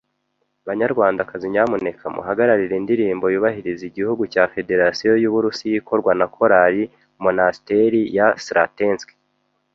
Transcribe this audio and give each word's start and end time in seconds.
Banyarwandakazi, 0.67 1.45
nyamuneka 1.53 2.05
muhagararire 2.15 2.75
indirimbo 2.81 3.25
yubahiriza 3.33 3.83
igihugu 3.89 4.23
cya 4.33 4.43
Federasiyo 4.53 5.11
y’Uburusiya 5.21 5.75
ikorwa 5.81 6.11
na 6.19 6.25
Korali 6.35 6.83
Monasteri 7.23 8.01
ya 8.17 8.27
Sretensky. 8.43 9.13